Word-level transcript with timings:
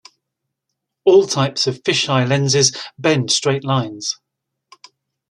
All 1.05 1.27
types 1.27 1.67
of 1.67 1.83
fisheye 1.83 2.27
lenses 2.27 2.75
bend 2.97 3.29
straight 3.29 3.63
lines. 3.63 4.17